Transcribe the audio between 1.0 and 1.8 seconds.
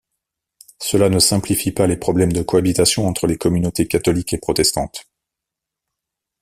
ne simplifie